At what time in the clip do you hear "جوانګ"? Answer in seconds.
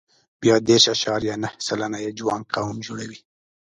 2.17-2.45